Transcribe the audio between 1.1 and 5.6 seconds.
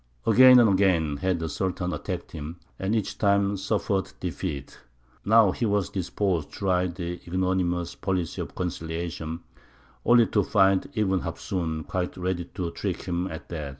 had the Sultan attacked him, and each time suffered defeat; now